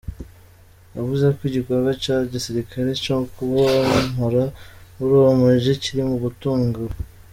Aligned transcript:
Yavuze 0.95 1.25
ko 1.35 1.41
igikorwa 1.49 1.91
ca 2.03 2.15
gisirikare 2.31 2.89
co 3.03 3.15
kubomora 3.33 4.43
muri 4.97 5.13
uwo 5.19 5.31
muji 5.39 5.71
kiri 5.83 6.01
mu 6.09 6.15
gutangura. 6.25 6.93